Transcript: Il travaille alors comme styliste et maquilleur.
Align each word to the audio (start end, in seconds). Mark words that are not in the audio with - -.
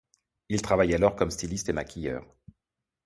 Il 0.49 0.63
travaille 0.63 0.95
alors 0.95 1.15
comme 1.15 1.29
styliste 1.29 1.69
et 1.69 1.73
maquilleur. 1.73 2.25